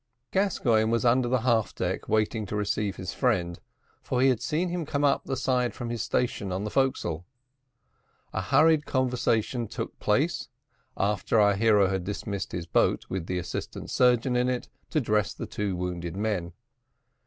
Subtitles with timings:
[0.31, 3.59] Gascoigne was under the half deck waiting to receive his friend,
[4.01, 7.23] for he had seen him come up the side from his station on the forecastle.
[8.33, 10.49] A hurried conversation took place,
[10.97, 15.35] after our hero had dismissed his boat with the assistant surgeon in it to dress
[15.35, 16.53] the two wounded men.